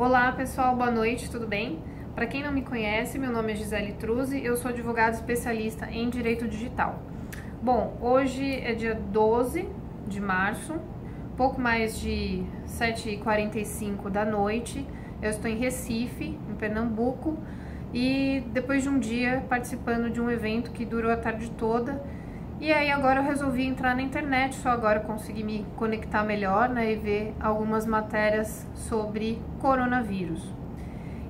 [0.00, 1.78] Olá pessoal, boa noite, tudo bem?
[2.14, 6.08] Para quem não me conhece, meu nome é Gisele Truzzi, eu sou advogada especialista em
[6.08, 7.02] Direito Digital.
[7.60, 9.68] Bom, hoje é dia 12
[10.08, 10.72] de março,
[11.36, 14.86] pouco mais de 7h45 da noite,
[15.20, 17.36] eu estou em Recife, em Pernambuco,
[17.92, 22.02] e depois de um dia participando de um evento que durou a tarde toda,
[22.60, 26.92] e aí agora eu resolvi entrar na internet, só agora consegui me conectar melhor né,
[26.92, 30.46] e ver algumas matérias sobre coronavírus.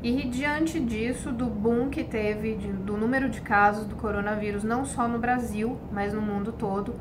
[0.02, 5.06] E diante disso, do boom que teve, do número de casos do coronavírus, não só
[5.06, 6.94] no Brasil, mas no mundo todo,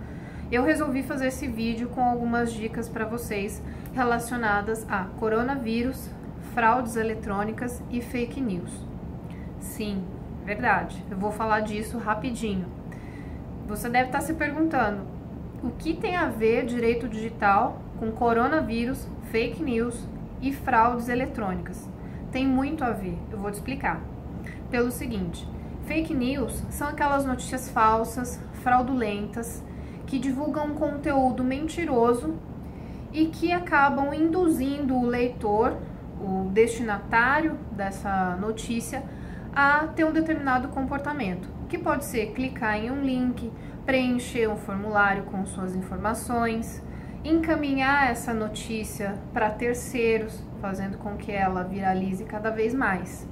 [0.51, 6.09] eu resolvi fazer esse vídeo com algumas dicas para vocês relacionadas a coronavírus,
[6.53, 8.85] fraudes eletrônicas e fake news.
[9.59, 10.03] Sim,
[10.45, 12.78] verdade, eu vou falar disso rapidinho.
[13.69, 15.03] Você deve estar se perguntando:
[15.63, 20.07] o que tem a ver direito digital com coronavírus, fake news
[20.41, 21.87] e fraudes eletrônicas?
[22.31, 24.01] Tem muito a ver, eu vou te explicar.
[24.71, 25.47] Pelo seguinte:
[25.85, 29.63] fake news são aquelas notícias falsas, fraudulentas,
[30.07, 32.33] que divulgam um conteúdo mentiroso
[33.13, 35.77] e que acabam induzindo o leitor,
[36.19, 39.03] o destinatário dessa notícia,
[39.55, 43.49] a ter um determinado comportamento que pode ser clicar em um link,
[43.85, 46.83] preencher um formulário com suas informações,
[47.23, 53.27] encaminhar essa notícia para terceiros, fazendo com que ela viralize cada vez mais.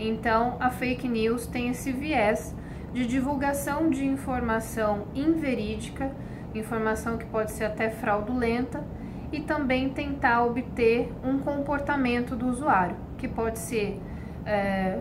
[0.00, 2.54] Então, a fake news tem esse viés
[2.92, 6.10] de divulgação de informação inverídica,
[6.54, 8.82] informação que pode ser até fraudulenta,
[9.30, 14.00] e também tentar obter um comportamento do usuário, que pode ser
[14.46, 14.98] é,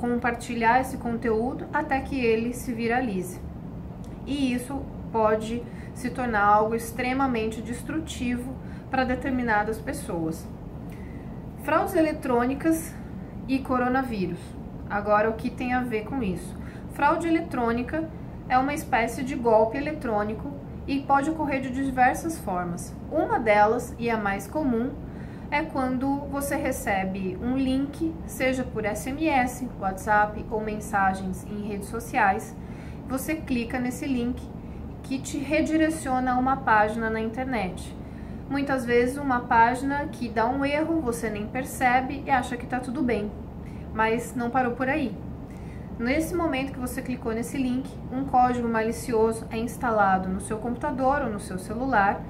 [0.00, 3.38] compartilhar esse conteúdo até que ele se viralize.
[4.26, 5.62] E isso pode
[5.94, 8.54] se tornar algo extremamente destrutivo
[8.90, 10.46] para determinadas pessoas.
[11.62, 12.94] Fraudes eletrônicas
[13.46, 14.40] e coronavírus.
[14.88, 16.56] Agora, o que tem a ver com isso?
[16.94, 18.08] Fraude eletrônica
[18.48, 20.50] é uma espécie de golpe eletrônico
[20.86, 22.94] e pode ocorrer de diversas formas.
[23.12, 24.92] Uma delas, e a mais comum,
[25.50, 32.54] é quando você recebe um link, seja por SMS, WhatsApp ou mensagens em redes sociais.
[33.08, 34.40] Você clica nesse link
[35.02, 37.96] que te redireciona a uma página na internet.
[38.48, 42.78] Muitas vezes uma página que dá um erro, você nem percebe e acha que está
[42.78, 43.30] tudo bem,
[43.92, 45.12] mas não parou por aí.
[45.98, 51.22] Nesse momento que você clicou nesse link, um código malicioso é instalado no seu computador
[51.22, 52.22] ou no seu celular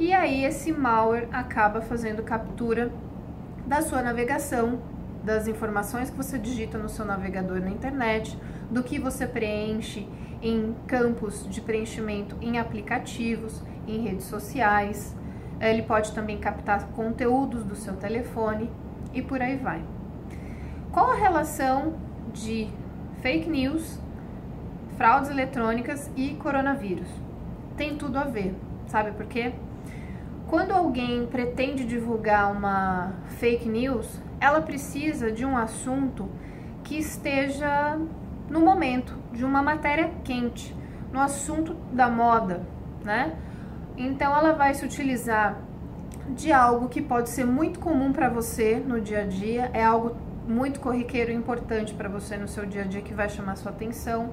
[0.00, 2.90] e aí esse malware acaba fazendo captura
[3.66, 4.80] da sua navegação,
[5.22, 8.36] das informações que você digita no seu navegador na internet,
[8.70, 10.08] do que você preenche
[10.40, 15.14] em campos de preenchimento em aplicativos, em redes sociais.
[15.60, 18.70] Ele pode também captar conteúdos do seu telefone
[19.12, 19.84] e por aí vai.
[20.90, 21.92] Qual a relação
[22.32, 22.70] de
[23.20, 24.00] fake news,
[24.96, 27.08] fraudes eletrônicas e coronavírus?
[27.76, 28.54] Tem tudo a ver,
[28.86, 29.52] sabe por quê?
[30.50, 36.28] Quando alguém pretende divulgar uma fake news, ela precisa de um assunto
[36.82, 37.96] que esteja
[38.48, 40.74] no momento, de uma matéria quente,
[41.12, 42.66] no assunto da moda,
[43.04, 43.36] né?
[43.96, 45.56] Então ela vai se utilizar
[46.30, 50.16] de algo que pode ser muito comum para você no dia a dia, é algo
[50.48, 53.70] muito corriqueiro e importante para você no seu dia a dia que vai chamar sua
[53.70, 54.32] atenção.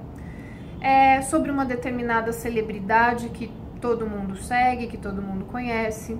[0.80, 6.18] É sobre uma determinada celebridade que todo mundo segue, que todo mundo conhece.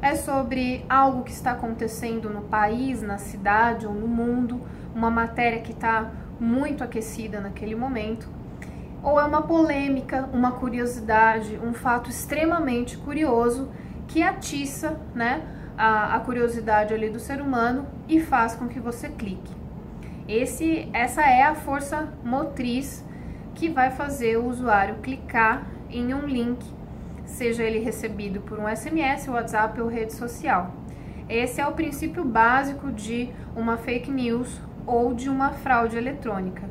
[0.00, 4.60] É sobre algo que está acontecendo no país, na cidade ou no mundo,
[4.94, 8.28] uma matéria que está muito aquecida naquele momento.
[9.02, 13.70] Ou é uma polêmica, uma curiosidade, um fato extremamente curioso
[14.06, 15.42] que atiça né,
[15.76, 19.54] a, a curiosidade ali do ser humano e faz com que você clique.
[20.28, 23.04] Esse, essa é a força motriz
[23.54, 26.66] que vai fazer o usuário clicar em um link
[27.26, 30.74] seja ele recebido por um SMS, WhatsApp ou rede social.
[31.28, 36.62] Esse é o princípio básico de uma fake news ou de uma fraude eletrônica.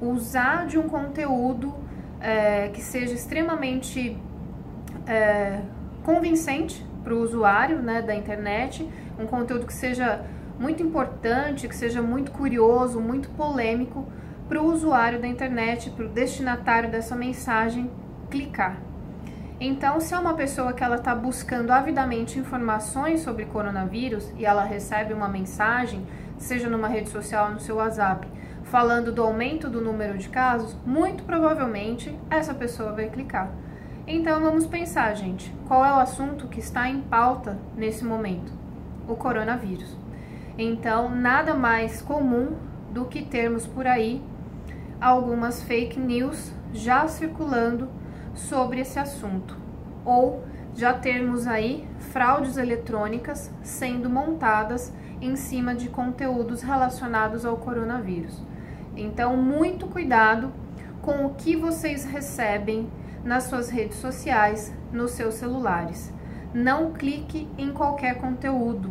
[0.00, 1.74] Usar de um conteúdo
[2.20, 4.18] é, que seja extremamente
[5.06, 5.60] é,
[6.02, 8.86] convincente para o usuário né, da internet,
[9.18, 10.24] um conteúdo que seja
[10.58, 14.06] muito importante, que seja muito curioso, muito polêmico
[14.48, 17.90] para o usuário da internet, para o destinatário dessa mensagem
[18.28, 18.89] clicar.
[19.62, 24.64] Então, se é uma pessoa que ela está buscando avidamente informações sobre coronavírus e ela
[24.64, 26.06] recebe uma mensagem,
[26.38, 28.26] seja numa rede social no seu WhatsApp,
[28.64, 33.50] falando do aumento do número de casos, muito provavelmente essa pessoa vai clicar.
[34.06, 38.50] Então vamos pensar, gente, qual é o assunto que está em pauta nesse momento?
[39.06, 39.94] O coronavírus.
[40.56, 42.56] Então, nada mais comum
[42.90, 44.22] do que termos por aí
[44.98, 47.99] algumas fake news já circulando
[48.48, 49.56] sobre esse assunto,
[50.04, 50.44] ou
[50.74, 58.42] já termos aí fraudes eletrônicas sendo montadas em cima de conteúdos relacionados ao coronavírus.
[58.96, 60.52] Então, muito cuidado
[61.02, 62.88] com o que vocês recebem
[63.24, 66.12] nas suas redes sociais, nos seus celulares.
[66.52, 68.90] Não clique em qualquer conteúdo,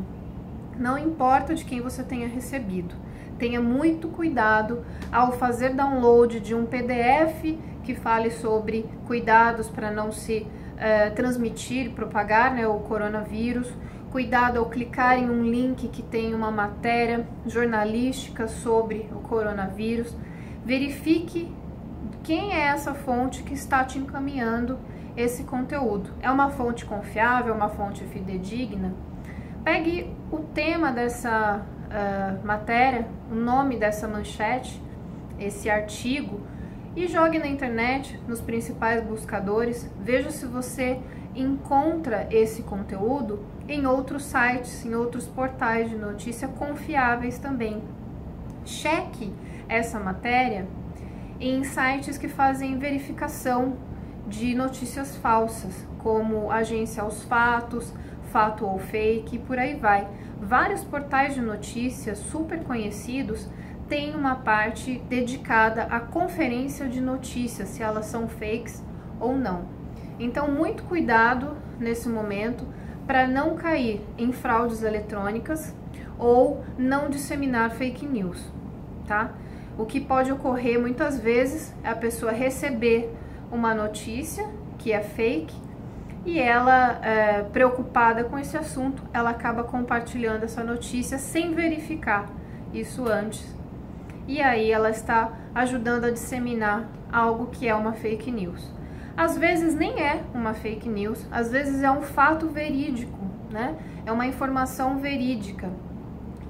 [0.79, 2.95] não importa de quem você tenha recebido.
[3.37, 10.11] Tenha muito cuidado ao fazer download de um PDF que fale sobre cuidados para não
[10.11, 13.71] se uh, transmitir, propagar né, o coronavírus.
[14.11, 20.15] Cuidado ao clicar em um link que tem uma matéria jornalística sobre o coronavírus.
[20.65, 21.51] Verifique
[22.23, 24.79] quem é essa fonte que está te encaminhando
[25.15, 26.11] esse conteúdo.
[26.21, 28.93] É uma fonte confiável, é uma fonte fidedigna?
[29.63, 34.81] Pegue o tema dessa uh, matéria, o nome dessa manchete,
[35.39, 36.41] esse artigo,
[36.95, 39.89] e jogue na internet, nos principais buscadores.
[40.01, 40.99] Veja se você
[41.35, 47.83] encontra esse conteúdo em outros sites, em outros portais de notícia confiáveis também.
[48.65, 49.33] Cheque
[49.67, 50.67] essa matéria
[51.39, 53.77] em sites que fazem verificação
[54.27, 57.93] de notícias falsas, como Agência aos Fatos,
[58.31, 60.07] Fato ou Fake e por aí vai.
[60.39, 63.47] Vários portais de notícias super conhecidos
[63.87, 68.83] têm uma parte dedicada à conferência de notícias, se elas são fakes
[69.19, 69.65] ou não.
[70.19, 72.65] Então, muito cuidado nesse momento
[73.07, 75.73] para não cair em fraudes eletrônicas
[76.17, 78.45] ou não disseminar fake news,
[79.07, 79.31] tá?
[79.77, 83.11] O que pode ocorrer muitas vezes é a pessoa receber
[83.51, 84.47] uma notícia
[84.77, 85.55] que é fake
[86.25, 92.29] e ela, é, preocupada com esse assunto, ela acaba compartilhando essa notícia sem verificar
[92.73, 93.55] isso antes.
[94.27, 98.71] E aí ela está ajudando a disseminar algo que é uma fake news.
[99.17, 103.17] Às vezes nem é uma fake news, às vezes é um fato verídico,
[103.51, 103.75] né?
[104.05, 105.69] É uma informação verídica.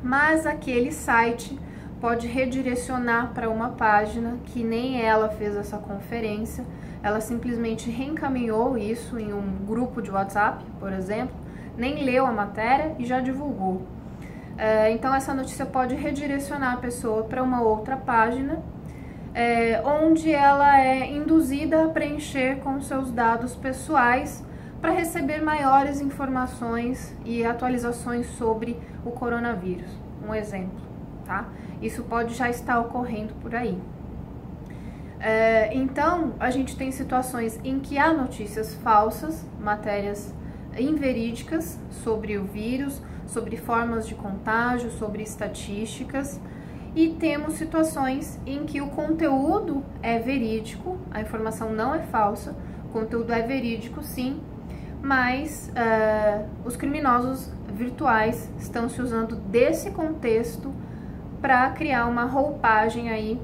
[0.04, 1.58] Mas aquele site
[2.00, 6.66] pode redirecionar para uma página que nem ela fez essa conferência,
[7.02, 11.36] ela simplesmente reencaminhou isso em um grupo de WhatsApp, por exemplo,
[11.78, 13.84] nem leu a matéria e já divulgou.
[14.58, 18.62] É, então, essa notícia pode redirecionar a pessoa para uma outra página,
[19.34, 24.44] é, onde ela é induzida a preencher com seus dados pessoais
[24.82, 29.90] para receber maiores informações e atualizações sobre o coronavírus.
[30.28, 30.82] Um exemplo,
[31.26, 31.48] tá?
[31.82, 33.78] Isso pode já estar ocorrendo por aí.
[35.20, 40.34] É, então, a gente tem situações em que há notícias falsas, matérias
[40.78, 46.40] inverídicas sobre o vírus, sobre formas de contágio, sobre estatísticas,
[46.96, 52.56] e temos situações em que o conteúdo é verídico, a informação não é falsa,
[52.86, 54.40] o conteúdo é verídico sim,
[55.02, 60.74] mas uh, os criminosos virtuais estão se usando desse contexto
[61.40, 63.40] para criar uma roupagem aí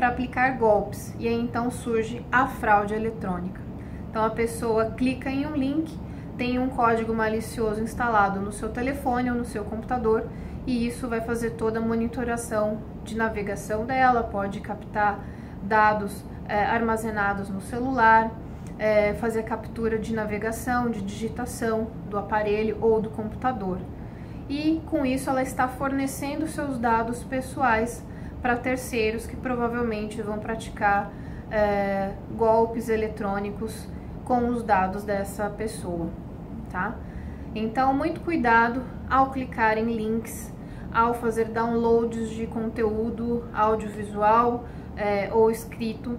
[0.00, 3.60] para aplicar golpes e aí então surge a fraude eletrônica.
[4.08, 5.94] Então a pessoa clica em um link,
[6.38, 10.26] tem um código malicioso instalado no seu telefone ou no seu computador
[10.66, 15.20] e isso vai fazer toda a monitoração de navegação dela, pode captar
[15.62, 18.30] dados é, armazenados no celular,
[18.78, 23.76] é, fazer captura de navegação, de digitação do aparelho ou do computador
[24.48, 28.02] e com isso ela está fornecendo seus dados pessoais
[28.40, 31.12] para terceiros que provavelmente vão praticar
[31.50, 33.86] é, golpes eletrônicos
[34.24, 36.08] com os dados dessa pessoa,
[36.70, 36.94] tá?
[37.54, 40.52] Então, muito cuidado ao clicar em links,
[40.92, 44.64] ao fazer downloads de conteúdo audiovisual
[44.96, 46.16] é, ou escrito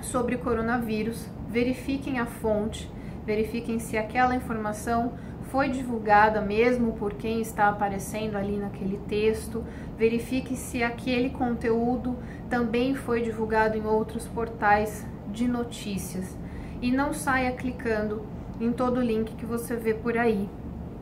[0.00, 1.26] sobre coronavírus.
[1.48, 2.90] Verifiquem a fonte,
[3.24, 5.12] verifiquem se aquela informação
[5.50, 9.64] foi divulgada mesmo por quem está aparecendo ali naquele texto.
[9.96, 12.16] Verifique se aquele conteúdo
[12.50, 16.36] também foi divulgado em outros portais de notícias.
[16.82, 18.26] E não saia clicando
[18.60, 20.48] em todo link que você vê por aí,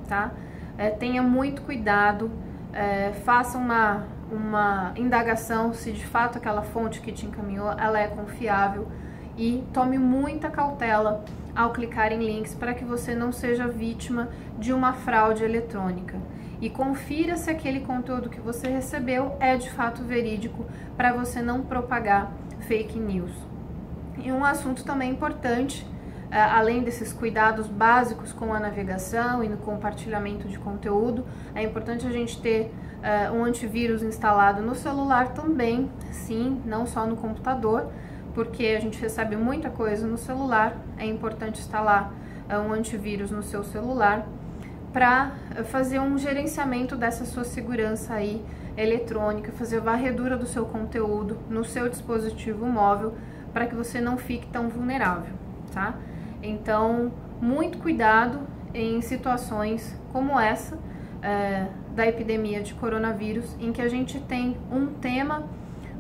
[0.09, 0.33] tá?
[0.77, 2.31] É, tenha muito cuidado,
[2.73, 8.09] é, faça uma, uma indagação se de fato aquela fonte que te encaminhou ela é
[8.09, 8.89] confiável
[9.37, 11.25] e tome muita cautela
[11.55, 16.19] ao clicar em links para que você não seja vítima de uma fraude eletrônica.
[16.61, 20.65] E confira se aquele conteúdo que você recebeu é de fato verídico
[20.97, 22.33] para você não propagar
[22.67, 23.33] fake news.
[24.19, 25.87] E um assunto também importante,
[26.31, 32.07] eh, além desses cuidados básicos com a navegação e no compartilhamento de conteúdo, é importante
[32.07, 32.73] a gente ter
[33.05, 37.91] uh, um antivírus instalado no celular também, sim, não só no computador,
[38.35, 42.13] porque a gente recebe muita coisa no celular, é importante instalar
[42.51, 44.27] uh, um antivírus no seu celular
[44.93, 45.33] para
[45.65, 48.45] fazer um gerenciamento dessa sua segurança aí
[48.77, 53.15] eletrônica, fazer a varredura do seu conteúdo no seu dispositivo móvel
[53.53, 55.33] para que você não fique tão vulnerável,
[55.73, 55.95] tá?
[56.43, 58.41] Então, muito cuidado
[58.73, 60.79] em situações como essa
[61.23, 65.49] é, da epidemia de coronavírus, em que a gente tem um tema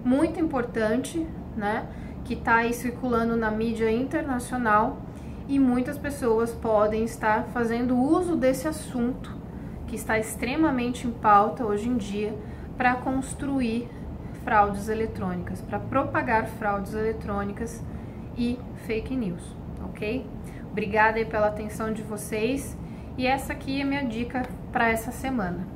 [0.04, 1.26] muito importante,
[1.56, 1.86] né,
[2.24, 4.98] que está aí circulando na mídia internacional
[5.46, 9.30] e muitas pessoas podem estar fazendo uso desse assunto
[9.86, 12.34] que está extremamente em pauta hoje em dia
[12.76, 13.88] para construir
[14.42, 17.82] fraudes eletrônicas, para propagar fraudes eletrônicas
[18.36, 19.42] e fake news,
[19.84, 20.26] ok?
[20.70, 22.76] Obrigada pela atenção de vocês
[23.16, 25.73] e essa aqui é minha dica para essa semana.